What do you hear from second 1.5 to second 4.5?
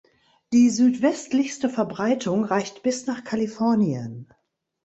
Verbreitung reicht bis nach Kalifornien.